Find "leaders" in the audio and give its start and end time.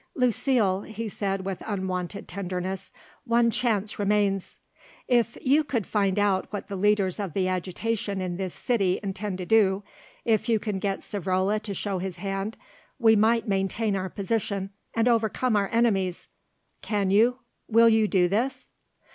6.75-7.19